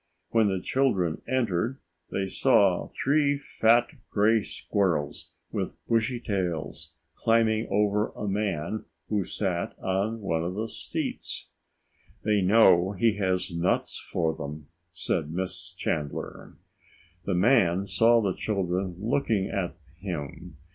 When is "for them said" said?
13.99-15.29